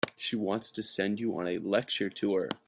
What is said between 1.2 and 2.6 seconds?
on a lecture tour.